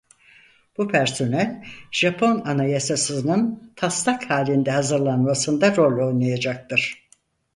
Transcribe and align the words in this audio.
Bu 0.77 0.87
personel 0.87 1.63
Japon 1.91 2.41
Anayasasının 2.45 3.73
taslak 3.75 4.29
halinde 4.29 4.71
hazırlanmasında 4.71 5.75
rol 5.75 6.07
oynayacaktır. 6.07 7.07